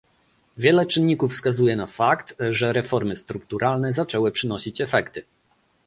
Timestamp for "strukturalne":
3.15-3.93